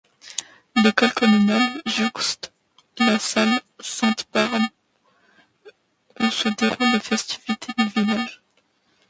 [0.83, 2.51] L'école communale jouxte
[2.97, 4.63] la salle Sainte Barbe
[6.19, 8.41] où se déroulent les festivités du village.